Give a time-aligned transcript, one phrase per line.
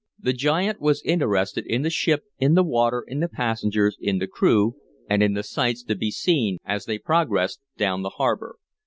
[0.17, 4.25] The giant was interested in the ship, in the water, in the passengers, in the
[4.25, 4.77] crew
[5.07, 8.55] and in the sights to be seen as they progressed down the harbor.